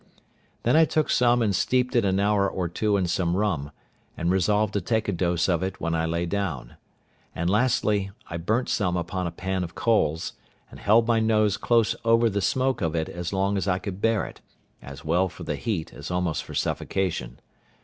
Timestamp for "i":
0.75-0.83, 5.93-6.07, 8.27-8.37, 13.67-13.77